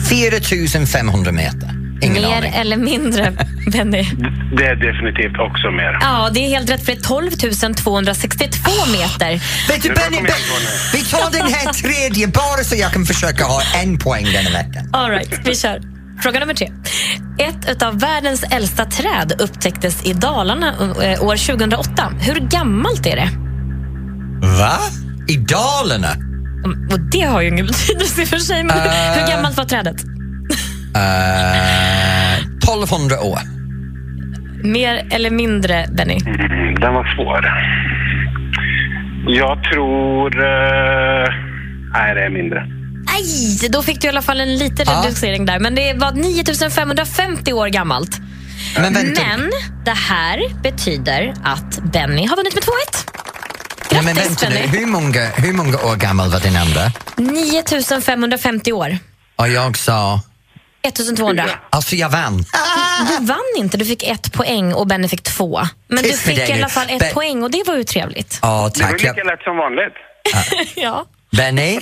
[0.10, 1.70] 4500 meter.
[2.02, 2.54] Ingen mer aning.
[2.54, 3.32] eller mindre,
[3.72, 4.04] Benny?
[4.58, 5.98] Det är definitivt också mer.
[6.02, 7.32] Ja, det är helt rätt för det är 12
[7.76, 9.32] 262 meter.
[9.70, 10.34] Vet du Benny, Ben-
[10.94, 14.90] vi tar den här tredje bara så jag kan försöka ha en poäng denna veckan.
[14.94, 15.82] All right, vi kör.
[16.24, 16.72] Fråga nummer tre.
[17.40, 20.70] Ett av världens äldsta träd upptäcktes i Dalarna
[21.04, 22.14] eh, år 2008.
[22.20, 23.30] Hur gammalt är det?
[24.42, 24.78] Va?
[25.28, 26.12] I Dalarna?
[26.66, 28.76] Mm, Och det har ju ingen betydelse i och för sig, men
[29.20, 30.04] hur gammalt var trädet?
[30.96, 33.40] Uh, 1200 år.
[34.64, 36.18] Mer eller mindre, Benny?
[36.26, 37.46] Mm, den var svår.
[39.28, 40.44] Jag tror...
[40.44, 41.34] eh,
[41.94, 42.66] nej, det är mindre.
[43.12, 45.02] Nej, då fick du i alla fall en liten Ja.
[45.06, 45.60] reducering där.
[45.60, 48.18] Men det var 9550 år gammalt.
[48.76, 49.22] Men vänta.
[49.28, 49.50] Men
[49.86, 52.68] det här betyder att Benny har vunnit med 2-1.
[54.06, 54.78] Nej, men Grattis, vänta nu, Benny.
[54.80, 56.82] hur många, hur många år gammal var din andra?
[57.18, 58.98] 9550 år.
[59.36, 60.22] Och jag sa,
[60.82, 61.44] 1200.
[61.70, 62.46] alltså jag vann.
[63.20, 65.62] Du vann inte, du fick ett poäng och Benny fick två.
[65.88, 66.60] Men du Tyst med fick dig i nu.
[66.60, 68.40] alla fall ett Ben- poäng och det var ju trevligt.
[68.42, 69.02] Ja, Det var tack.
[69.02, 69.94] lika Jag, lätt som vanligt.
[70.76, 71.06] ja.
[71.38, 71.80] Benny,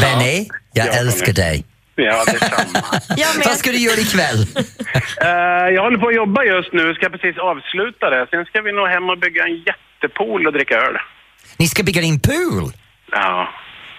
[0.00, 1.64] Benny, jag Ja, älskar dig.
[1.96, 2.82] Ja, detsamma.
[3.16, 4.46] Jag Vad ska du göra ikväll?
[5.20, 5.28] Eh,
[5.74, 8.26] jag håller på att jobba just nu, ska precis avsluta det.
[8.30, 9.54] Sen ska vi nog hem och bygga en
[10.02, 10.96] jättepool och dricka öl.
[11.56, 12.72] Ni ska bygga din pool.
[13.12, 13.48] Ja,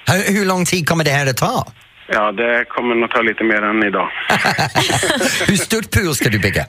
[0.08, 1.66] Hur, hur lång tid kommer det här att ta?
[2.12, 4.10] ja det kommer nog ta lite mer än idag.
[5.48, 6.66] Hur stort pool ska du bygga?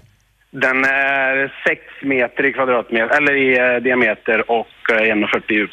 [0.53, 5.71] Den är 6 meter i kvadratmeter, eller i eh, diameter och eh, 1,40 djup.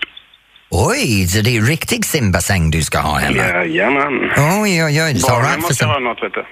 [0.70, 3.38] Oj, så det är riktig simbassäng du ska ha hemma?
[3.38, 4.32] Jajamän.
[4.38, 5.22] Oj, oj, oj.
[5.30, 6.46] Barnen måste ha något, vet du.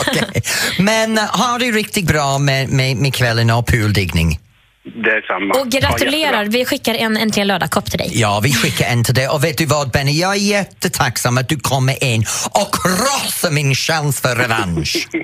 [0.00, 0.42] Okej.
[0.78, 4.38] Men uh, har du riktigt bra med, med, med kvällen och pooldiggning?
[4.84, 5.54] Det är samma.
[5.60, 8.10] Och gratulerar, vi skickar en Äntligen lördag-kopp till dig.
[8.12, 9.28] Ja, vi skickar en till dig.
[9.28, 13.74] Och vet du vad Benny, jag är jättetacksam att du kommer in och krossar min
[13.74, 15.08] chans för revansch.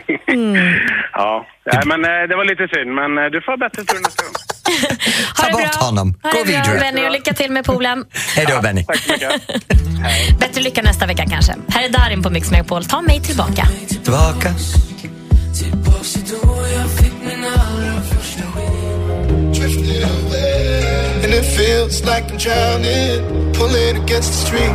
[1.12, 4.22] Ja, Nej, men eh, det var lite synd, men eh, du får bättre tur nästa
[4.22, 4.32] gång.
[5.36, 5.86] Ta bort bra.
[5.86, 6.14] honom.
[6.22, 6.78] Ha Gå det bra, vidare.
[6.80, 8.04] Benny, och lycka till med poolen.
[8.36, 8.84] Hej då Benny.
[8.84, 9.30] Tack så mycket.
[10.40, 11.54] Bättre lycka nästa vecka kanske.
[11.68, 12.84] Här är Darin på Mix Megapol.
[12.84, 13.66] Ta mig tillbaka.
[13.88, 14.54] Tillbaka.
[19.62, 24.74] And it feels like I'm drowning, pulling against the stream.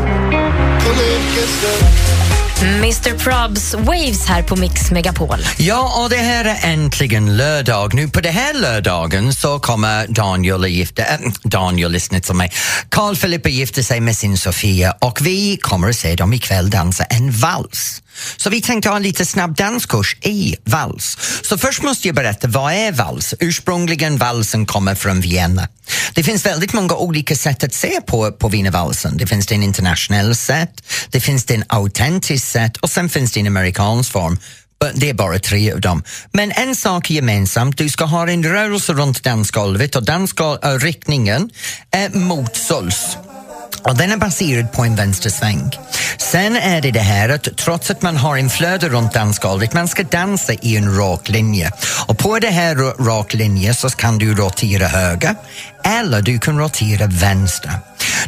[2.62, 5.40] Mr Probs Waves här på Mix Megapol.
[5.58, 7.94] Ja, och det här är äntligen lördag.
[7.94, 12.52] Nu på den här lördagen så kommer Daniel att gifta äh, Daniel, lyssna till mig.
[12.90, 17.04] Carl Philip gifter sig med sin Sofia och vi kommer att se dem ikväll dansa
[17.04, 18.02] en vals.
[18.38, 21.18] Så vi tänkte ha en lite snabb danskurs i vals.
[21.42, 23.34] Så först måste jag berätta, vad är vals?
[23.40, 25.68] Ursprungligen valsen kommer från Vienna.
[26.14, 29.18] Det finns väldigt många olika sätt att se på, på wienervalsen.
[29.18, 31.64] Det finns en internationella sätt, det finns en
[32.46, 34.38] visst sätt och sen finns det en amerikansk form.
[34.96, 36.04] Det är bara tre av dem.
[36.32, 41.50] Men en sak är gemensamt, du ska ha en rörelse runt dansgolvet och dansriktningen
[41.92, 43.18] eh, är mot sols.
[43.84, 45.72] Och den är baserad på en vänstersväng.
[46.18, 49.88] Sen är det det här att trots att man har en flöde runt dansgolvet, man
[49.88, 51.72] ska dansa i en rak linje.
[52.08, 52.76] Och på det här
[53.06, 55.36] rak linje så kan du rotera höger
[55.84, 57.72] eller du kan rotera vänster.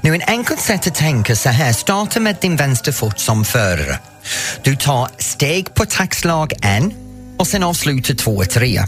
[0.01, 3.99] Nu en enkelt sätt att tänka så här, starta med din vänsterfot som förare.
[4.61, 6.93] Du tar steg på taktslag en
[7.37, 8.83] och sen avslutar två, tre.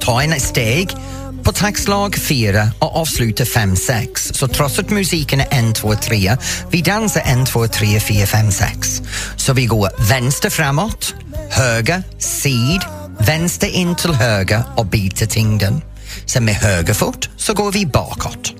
[0.00, 0.96] Ta en steg
[1.44, 4.30] på taktslag 4 och avslutar 5, 6.
[4.34, 6.36] Så trots att musiken är 1, 2, 3,
[6.70, 9.02] vi dansar 1, 2, 3, 4, 5, 6.
[9.36, 11.14] Så vi går vänster framåt,
[11.50, 12.80] höger, sid,
[13.18, 15.82] vänster in till höger och biter tyngden.
[16.26, 18.54] Sen med höger fot så går vi bakåt.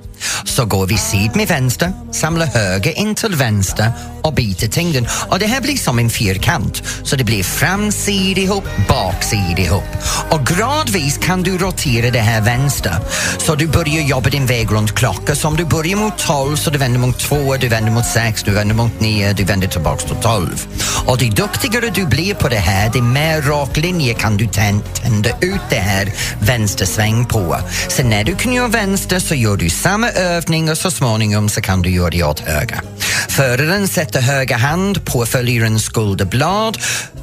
[0.45, 3.93] Så går vi sid med vänster, samlar höger in till vänster
[4.23, 5.07] och biter tyngden.
[5.29, 6.83] Och det här blir som en fyrkant.
[7.03, 9.85] Så det blir framsid ihop, baksid ihop.
[10.31, 12.97] Och gradvis kan du rotera det här vänster.
[13.39, 15.37] Så du börjar jobba din väg runt klockan.
[15.37, 18.43] Så om du börjar mot 12 så du vänder mot 2, du vänder mot 6,
[18.43, 20.67] du vänder mot 9, du vänder tillbaks till 12.
[21.07, 25.31] Och ju duktigare du blir på det här, det mer rak linje kan du tända
[25.41, 27.59] ut det här vänstersväng på.
[27.89, 31.61] Sen när du kan göra vänster så gör du samma övning och så småningom så
[31.61, 32.81] kan du göra det åt höger.
[33.29, 36.79] Föraren sätter höger hand på följarens skulderblad.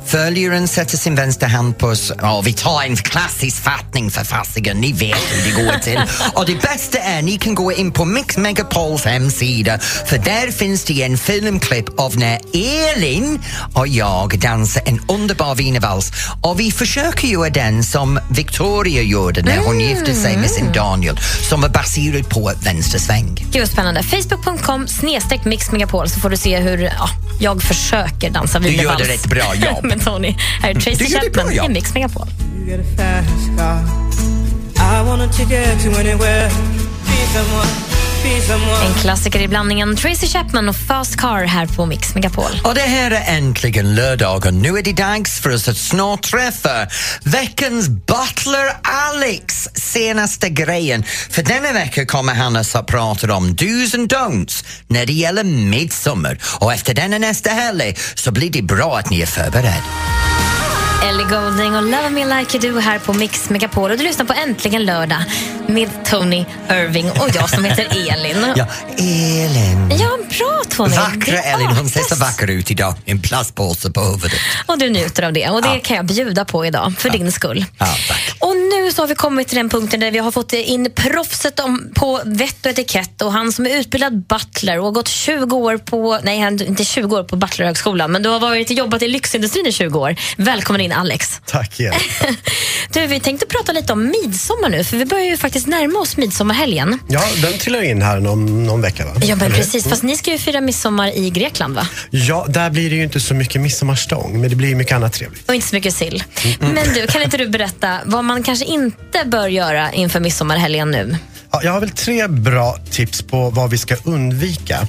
[0.10, 1.96] Följaren sätter sin vänstra hand på...
[2.22, 6.00] Ja, vi tar en klassisk fattning för fasiken, ni vet hur det går till.
[6.34, 10.84] Och det bästa är ni kan gå in på Mix Megapols hemsida för där finns
[10.84, 13.42] det en filmklipp av när Elin
[13.74, 19.58] och jag dansar en underbar wienervals och vi försöker göra den som Victoria gjorde när
[19.58, 21.18] hon gifte sig med sin Daniel
[21.50, 23.48] som var baserad på vänstersväng.
[23.52, 24.04] Gud spännande.
[24.04, 28.72] Facebook.com snedstreck Mix Megapol så får du se hur ja, jag försöker dansa Du gör
[28.74, 29.08] wienervals.
[29.08, 29.94] det rätt bra jobb.
[30.00, 30.36] med Tony.
[30.62, 31.66] Här är Du Tracy det bra Chapman jobb.
[31.66, 32.28] i Mix Megapol.
[32.58, 33.80] You get a fast car.
[34.76, 36.50] I want a ticket to anywhere.
[37.06, 37.89] Be someone.
[38.86, 42.52] En klassiker i blandningen Tracy Chapman och Fast Car här på Mix Megapol.
[42.64, 44.62] Och det här är äntligen lördagen.
[44.62, 46.88] Nu är det dags för oss att snart träffa
[47.24, 51.04] veckans butler Alex senaste grejen.
[51.30, 56.40] För denna vecka kommer han att prata om do's and don'ts när det gäller midsommar.
[56.60, 59.84] Och efter denna nästa helg så blir det bra att ni är förberedda.
[61.04, 63.92] Ellie Goulding och Love Me Like You Do här på Mix Megapol.
[63.92, 65.24] Och du lyssnar på Äntligen lördag
[65.68, 68.46] med Tony Irving och jag som heter Elin.
[68.56, 68.66] Ja,
[68.98, 69.92] Elin.
[70.00, 70.96] Ja, bra Tony.
[70.96, 72.94] Vackra Det Elin, hon ser så vacker ut idag.
[73.06, 74.40] En plastpåse på huvudet.
[74.66, 75.50] Och du njuter av det.
[75.50, 77.66] Och det kan jag bjuda på idag, för din skull.
[77.78, 78.36] Ja, tack.
[78.40, 81.60] Och nu så har vi kommit till den punkten där vi har fått in proffset
[81.60, 85.56] om, på vett och etikett och han som är utbildad butler och har gått 20
[85.56, 89.66] år på, nej inte 20 år på Butlerhögskolan, men du har varit jobbat i lyxindustrin
[89.68, 90.16] i 20 år.
[90.38, 91.42] Välkommen in Alex.
[91.46, 91.94] Tack igen.
[92.94, 96.18] Du, vi tänkte prata lite om midsommar nu, för vi börjar ju faktiskt närma oss
[96.18, 97.00] midsommarhelgen.
[97.08, 99.12] Ja, den trillar in här om någon vecka va?
[99.22, 99.56] Ja, men Eller?
[99.56, 99.90] precis.
[99.90, 101.88] Fast ni ska ju fira midsommar i Grekland, va?
[102.10, 105.50] Ja, där blir det ju inte så mycket midsommarstång, men det blir mycket annat trevligt.
[105.50, 106.24] Och inte så mycket sill.
[106.60, 111.18] Men du, kan inte du berätta vad man kanske inte bör göra inför midsommarhelgen nu?
[111.52, 114.80] Ja, jag har väl tre bra tips på vad vi ska undvika.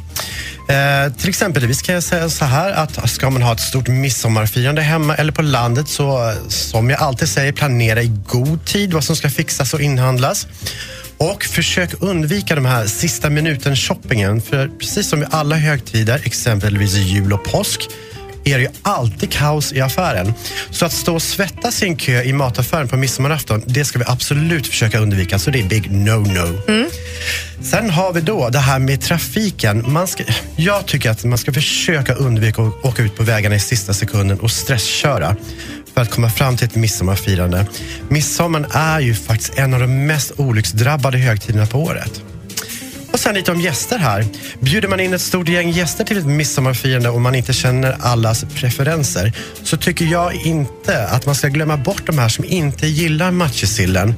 [0.71, 4.83] Eh, till exempel, kan jag säga så här att ska man ha ett stort midsommarfirande
[4.83, 9.17] hemma eller på landet så som jag alltid säger, planera i god tid vad som
[9.17, 10.47] ska fixas och inhandlas.
[11.17, 14.43] Och försök undvika de här sista minuten shoppingen.
[14.43, 17.89] För precis som vid alla högtider, exempelvis jul och påsk,
[18.45, 20.35] är det ju alltid kaos i affären.
[20.71, 24.05] Så att stå och svettas i en kö i mataffären på midsommarafton, det ska vi
[24.09, 25.39] absolut försöka undvika.
[25.39, 26.91] Så det är big no-no.
[27.63, 29.93] Sen har vi då det här med trafiken.
[29.93, 30.25] Man ska,
[30.57, 34.41] jag tycker att man ska försöka undvika att åka ut på vägarna i sista sekunden
[34.41, 35.37] och stressköra
[35.95, 37.67] för att komma fram till ett midsommarfirande.
[38.09, 42.23] Midsommar är ju faktiskt en av de mest olycksdrabbade högtiderna på året.
[43.13, 44.25] Och sen lite om gäster här.
[44.61, 48.45] Bjuder man in ett stort gäng gäster till ett midsommarfirande och man inte känner allas
[48.55, 53.31] preferenser så tycker jag inte att man ska glömma bort de här som inte gillar
[53.31, 54.15] matjessillen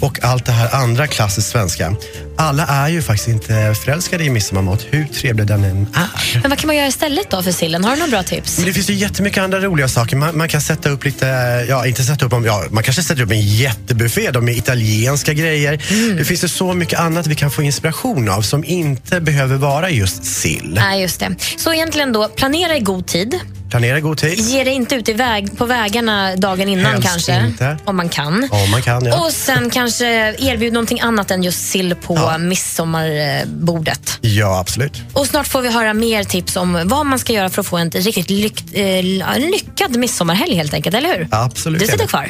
[0.00, 1.94] och allt det här andra klassiskt svenska.
[2.36, 6.40] Alla är ju faktiskt inte förälskade i midsommarmat, hur trevlig den än är.
[6.40, 7.84] Men vad kan man göra istället då för sillen?
[7.84, 8.58] Har du några bra tips?
[8.58, 10.16] Men det finns ju jättemycket andra roliga saker.
[10.16, 11.26] Man, man kan sätta upp lite,
[11.68, 15.82] ja inte sätta upp, ja, man kanske sätter upp en jättebuffé då, med italienska grejer.
[16.18, 19.90] Det finns ju så mycket annat vi kan få inspiration av som inte behöver vara
[19.90, 20.72] just sill.
[20.74, 21.34] Nej, just det.
[21.56, 23.40] Så egentligen då, planera i god tid.
[23.70, 24.38] Planera i god tid.
[24.38, 27.46] Ge dig inte ut i väg, på vägarna dagen innan Helst kanske.
[27.46, 27.78] inte.
[27.84, 28.48] Om man kan.
[28.50, 29.24] Om man kan, ja.
[29.26, 30.06] Och sen kanske
[30.38, 34.18] erbjud någonting annat än just sill på midsommarbordet.
[34.20, 35.02] Ja, absolut.
[35.12, 37.76] Och snart får vi höra mer tips om vad man ska göra för att få
[37.76, 39.04] en riktigt lyck, eh,
[39.38, 41.28] lyckad midsommarhelg helt enkelt, eller hur?
[41.30, 41.80] Absolut.
[41.80, 42.28] Du sitter kvar.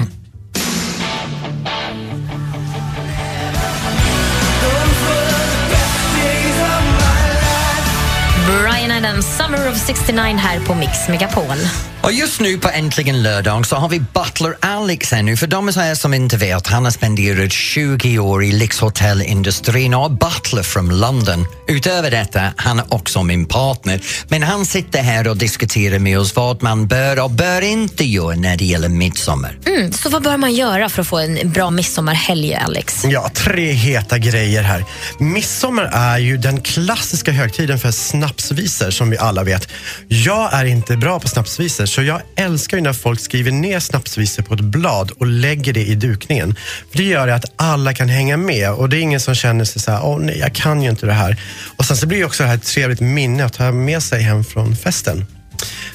[9.08, 11.56] Brian Summer of 69 här på Mix Megapol.
[12.02, 15.36] Och just nu på Äntligen lördag så har vi Butler Alex här nu.
[15.36, 20.08] För de er som inte vet, han har spenderat 20 år i lyxhotellindustrin och är
[20.08, 21.46] butler från London.
[21.68, 24.00] Utöver detta, han är också min partner.
[24.28, 28.34] Men han sitter här och diskuterar med oss vad man bör och bör inte göra
[28.36, 29.58] när det gäller midsommar.
[29.66, 33.04] Mm, så vad bör man göra för att få en bra midsommarhelg, Alex?
[33.04, 34.84] Ja, tre heta grejer här.
[35.18, 39.68] Midsommar är ju den klassiska högtiden för snapsvisor som vi alla vet.
[40.08, 44.42] Jag är inte bra på snapsvisor så jag älskar ju när folk skriver ner snapsvisor
[44.42, 46.54] på ett blad och lägger det i dukningen.
[46.90, 49.82] För det gör att alla kan hänga med och det är ingen som känner sig
[49.82, 51.40] så här, åh nej, jag kan ju inte det här.
[51.76, 54.22] Och sen så blir det också det här ett trevligt minne att ta med sig
[54.22, 55.26] hem från festen.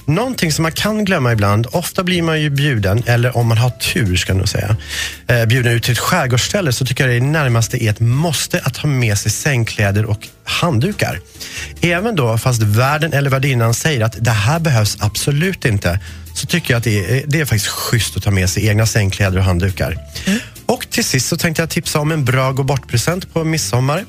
[0.06, 3.70] Någonting som man kan glömma ibland, ofta blir man ju bjuden, eller om man har
[3.70, 4.76] tur ska jag nog säga,
[5.28, 8.78] eh, bjuden ut till ett skärgårdsställe så tycker jag det närmaste är ett måste att
[8.78, 11.20] ha med sig sängkläder och handdukar.
[11.82, 16.00] Även då, fast värden eller värdinnan säger att det här behövs absolut inte,
[16.36, 18.86] så tycker jag att det är, det är faktiskt schysst att ta med sig egna
[18.86, 19.98] sängkläder och handdukar.
[20.66, 24.06] Och till sist så tänkte jag tipsa om en bra gå bort-present på midsommar.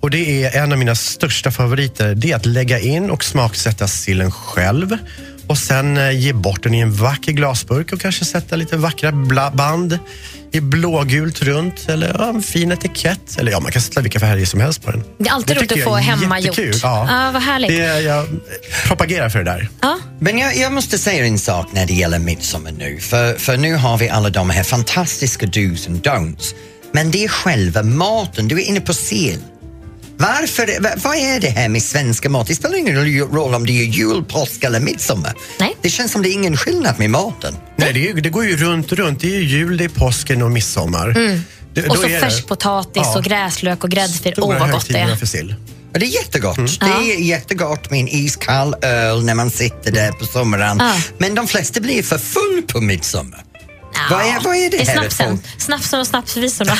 [0.00, 2.14] Och det är en av mina största favoriter.
[2.14, 4.98] Det är att lägga in och smaksätta sillen själv
[5.46, 9.12] och sen eh, ge bort den i en vacker glasburk och kanske sätta lite vackra
[9.50, 9.98] band
[10.52, 13.38] i blågult runt eller ja, en fin etikett.
[13.38, 15.04] Eller ja, man kan sätta vilka färger som helst på den.
[15.18, 16.58] Det är alltid roligt att få hemmagjort.
[16.58, 16.74] Ja.
[16.82, 17.70] Ja, vad härligt.
[17.70, 18.26] Det, jag
[18.86, 19.68] propagerar för det där.
[20.18, 22.98] Men jag, jag måste säga en sak när det gäller midsommar nu.
[23.00, 26.54] För, för nu har vi alla de här fantastiska dos and don'ts.
[26.92, 28.48] Men det är själva maten.
[28.48, 29.38] Du är inne på sill.
[30.18, 32.46] Varför, va- vad är det här med svenska mat?
[32.46, 35.34] Det spelar ingen roll om det är jul, påsk eller midsommar.
[35.60, 35.76] Nej.
[35.82, 37.56] Det känns som det är ingen skillnad med maten.
[37.76, 39.20] Nej, det, är, det går ju runt, runt.
[39.20, 41.08] Det är ju jul, det är påsken och midsommar.
[41.08, 41.40] Mm.
[41.74, 43.18] Det, Och så färskpotatis Ja.
[43.18, 44.34] och gräslök och gräddfil.
[44.36, 45.16] Åh, stora vad gott det är.
[45.16, 45.54] för sill.
[45.92, 46.56] Det är jättegott.
[46.56, 46.70] Mm.
[46.80, 50.76] Det är jättegott med en iskall öl när man sitter där på sommaren.
[50.80, 50.94] Ja.
[51.18, 53.44] Men de flesta blir för full på midsommar.
[54.10, 55.38] Vad är, vad är det, Det är snapsen.
[55.58, 56.78] Snapsen och snapsvisorna.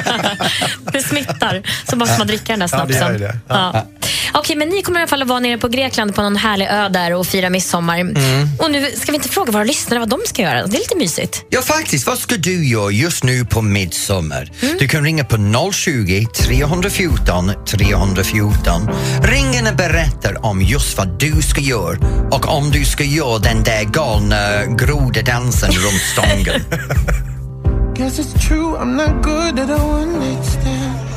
[0.92, 1.62] det smittar.
[1.90, 3.20] Så måste man dricka den där Ja, snapsen.
[3.20, 3.38] det.
[3.48, 3.86] Ja.
[4.34, 6.66] Okej, men ni kommer i alla fall att vara nere på Grekland på någon härlig
[6.70, 7.98] ö där och fira midsommar.
[7.98, 8.48] Mm.
[8.58, 10.66] Och nu ska vi inte fråga våra lyssnare vad de ska göra?
[10.66, 11.44] Det är lite mysigt.
[11.50, 12.06] Ja, faktiskt.
[12.06, 14.50] Vad ska du göra just nu på midsommar?
[14.62, 14.76] Mm.
[14.78, 15.36] Du kan ringa på
[15.72, 18.90] 020 314 314.
[19.22, 21.98] Ring in och berättar om just vad du ska göra
[22.30, 26.02] och om du ska göra den där galna grodedansen runt
[26.40, 26.60] stången.
[27.94, 31.08] Guess it's true, I'm not good at a one night stand.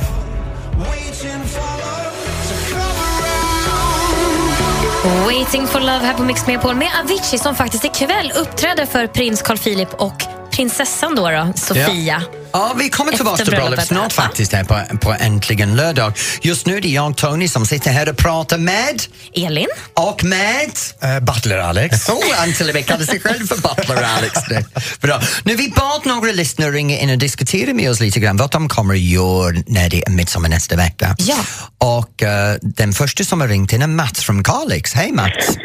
[5.26, 9.42] Waiting for love här på Mix Megapol med Avicii som faktiskt ikväll uppträder för prins
[9.42, 10.22] Carl Philip och
[10.56, 12.22] prinsessan då, då Sofia.
[12.52, 13.86] Ja, vi kommer tillbaka till bröllop bröllopet.
[13.86, 16.12] snart faktiskt här på, på Äntligen lördag.
[16.42, 19.02] Just nu är det jag, Tony, som sitter här och pratar med...
[19.34, 19.66] Elin.
[19.94, 20.70] Och med...
[21.02, 22.08] Eh, Butler Alex.
[22.16, 24.34] Oh, med kallar sig själv för Butler Alex.
[24.50, 24.64] nu.
[25.00, 25.20] Bra.
[25.44, 28.68] Nu, vi bad några lyssnare ringa in och diskutera med oss lite grann vad de
[28.68, 31.16] kommer att göra när det är midsommar nästa vecka.
[31.18, 31.36] Ja.
[31.78, 34.94] Och eh, den första som har ringt in är Mats från Kalix.
[34.94, 35.58] Hej Mats!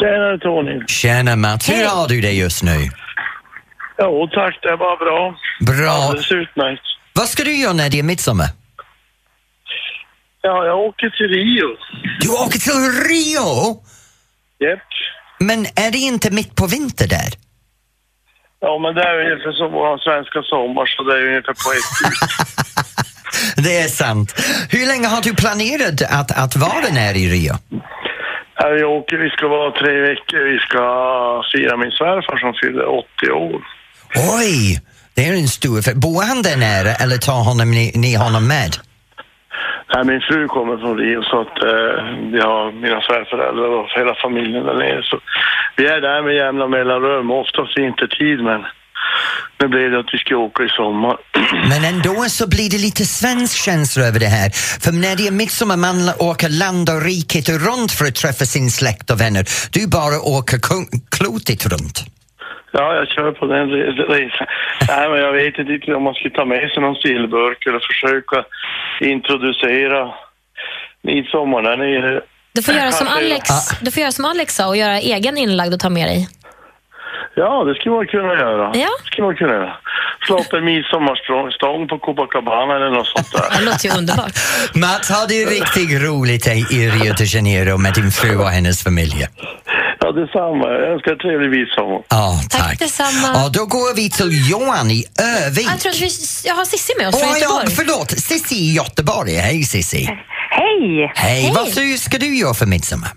[0.00, 0.86] Tjena Tony.
[0.86, 2.90] Tjena Mats, hur har du det just nu?
[3.98, 5.36] Jo tack, det var bra.
[5.60, 5.90] Bra.
[5.90, 6.82] Alldeles utmärkt.
[7.14, 8.46] Vad ska du göra när det är midsommar?
[10.42, 11.68] Ja, jag åker till Rio.
[12.20, 12.80] Du åker till
[13.10, 13.48] Rio?
[14.58, 14.88] Japp.
[15.40, 17.30] Men är det inte mitt på vinter där?
[18.60, 21.90] Ja, men det är ungefär som vår svenska sommar, så det är ungefär på ett
[23.64, 24.28] Det är sant.
[24.70, 27.54] Hur länge har du planerat att, att vara nere i Rio?
[28.58, 30.38] Ja, vi åker, vi ska vara tre veckor.
[30.52, 30.82] Vi ska
[31.52, 33.60] fira min svärfar som fyller 80 år.
[34.14, 34.80] Oj,
[35.14, 35.82] det är en stor...
[35.82, 38.76] för- Bor han där nere eller tar honom, ni, ni honom med?
[39.94, 41.94] Nej, min fru kommer från Rio så att eh,
[42.32, 45.02] vi har mina svärföräldrar och hela familjen där nere.
[45.10, 45.16] Så
[45.76, 48.60] vi är där med jämna mellanrum, oftast vintertid men
[49.60, 51.16] Nu blev det att vi ska åka i sommar.
[51.70, 54.50] Men ändå så blir det lite svensk känsla över det här.
[54.80, 58.70] För när det är midsommar man åker land och riket runt för att träffa sin
[58.70, 59.44] släkt och vänner.
[59.72, 60.58] Du bara åker
[61.16, 62.04] klotet runt.
[62.78, 64.46] Ja, jag kör på den re- resan.
[64.88, 68.44] Nej, men jag vet inte om man ska ta med sig någon sillburk eller försöka
[69.00, 70.10] introducera
[71.02, 72.20] midsommar där nere.
[72.52, 73.48] Du får, göra som Alex,
[73.82, 76.28] du får göra som Alex sa och göra egen inlagd och ta med dig.
[77.34, 78.64] Ja, det skulle man kunna göra.
[78.74, 78.88] Ja.
[79.02, 79.72] Det skulle man kunna göra.
[80.26, 83.44] Slå upp en midsommarstång på Copacabana eller något sånt där.
[83.58, 84.32] Det låter ju underbart.
[84.74, 89.26] Mats, har du riktigt roligt i Rio de Janeiro med din fru och hennes familj?
[90.00, 90.64] Ja, detsamma.
[90.72, 92.00] Jag önskar en trevlig midsommar.
[92.08, 92.78] Ja, Tack tack.
[92.78, 93.28] detsamma.
[93.34, 95.04] Ja, då går vi till Johan i
[95.46, 95.68] Övik.
[95.72, 96.10] Jag tror att vi,
[96.44, 97.70] jag har Sissi med oss från Åh, ja, Göteborg.
[97.76, 98.10] förlåt.
[98.10, 99.32] Cissi i Göteborg.
[99.34, 100.04] Hej Cissi.
[100.50, 101.12] Hej!
[101.14, 101.52] Hej.
[101.54, 103.08] Vad så ska du göra för midsommar?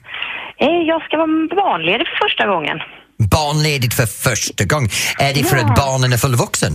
[0.58, 1.28] Eh, Jag ska vara
[1.64, 2.78] barnledig för första gången.
[3.20, 4.90] Barnledigt för första gången.
[5.20, 5.66] Är det för Ja.
[5.66, 6.74] att barnen är fullvuxen?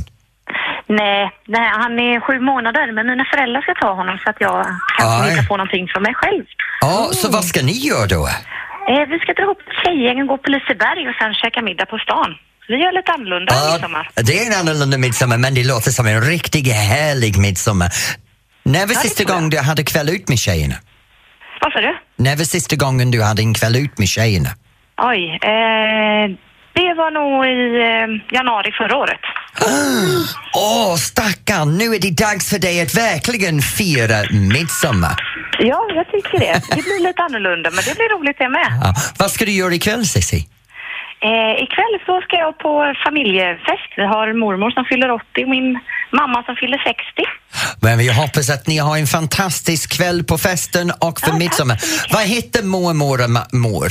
[0.88, 4.66] Nej, nej, han är sju månader, men mina föräldrar ska ta honom så att jag
[4.98, 6.44] kan hitta på någonting för mig själv.
[6.80, 8.22] Ja, så vad ska ni göra då?
[8.90, 11.86] Eh, vi ska dra ihop ett tjejgäng och gå på Liseberg och sen käka middag
[11.86, 12.30] på stan.
[12.68, 14.10] Vi gör lite annorlunda i midsommar.
[14.28, 17.88] det är en annorlunda midsommar men det låter som en riktigt härlig midsommar.
[18.62, 20.74] När var Ja, sista gången du hade kväll ut med tjejerna?
[21.60, 21.92] Vad sa du?
[22.16, 24.48] När var sista gången du hade en kväll ut med tjejerna?
[25.02, 26.24] Oj, eh,
[26.74, 29.20] det var nog i eh, januari förra året.
[30.56, 34.18] Åh, stackarn, nu är det dags för dig att verkligen fira
[34.52, 35.14] midsommar.
[35.58, 36.62] Ja, jag tycker det.
[36.76, 38.70] Det blir lite annorlunda, men det blir roligt det med.
[38.82, 38.94] Ja.
[39.18, 40.48] Vad ska du göra ikväll, Cissi?
[41.20, 43.90] Eh, ikväll så ska jag på familjefest.
[43.96, 45.78] Vi har mormor som fyller 80 och min
[46.12, 47.02] mamma som fyller 60.
[47.82, 51.76] Men vi hoppas att ni har en fantastisk kväll på festen och för midsommar.
[52.12, 53.88] Vad heter mormor och mor?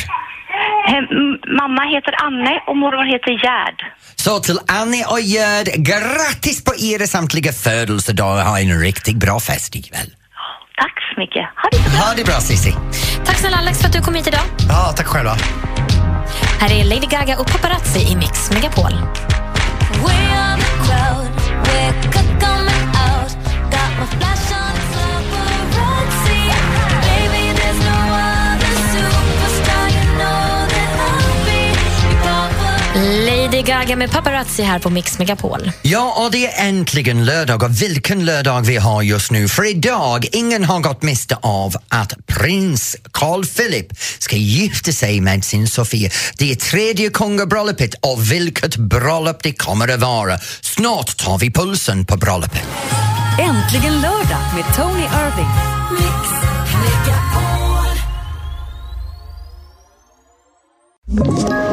[1.59, 3.77] Mamma heter Anne och mormor heter Gerd.
[4.15, 8.45] Så till Annie och Gerd, grattis på era samtliga födelsedagar.
[8.45, 10.09] Ha en riktigt bra fest ikväll.
[10.77, 11.45] Tack så mycket.
[11.61, 11.99] Ha det så bra.
[11.99, 12.73] Ha det bra Cissi.
[13.25, 14.41] Tack snälla Alex för att du kom hit idag.
[14.69, 15.35] Ja, tack själva.
[16.59, 18.91] Här är Lady Gaga och Paparazzi i Mix Megapol.
[33.53, 35.71] Lady Gaga med Paparazzi här på Mix Megapol.
[35.81, 39.47] Ja, och det är äntligen lördag och vilken lördag vi har just nu.
[39.47, 43.87] För idag, ingen har gått miste av att prins Carl Philip
[44.19, 46.09] ska gifta sig med sin Sofia.
[46.37, 50.39] Det är tredje kungabröllopet och vilket bröllop det kommer att vara.
[50.61, 52.63] Snart tar vi pulsen på bröllopet.
[53.39, 55.49] Äntligen lördag med Tony Irving.
[61.21, 61.72] Ett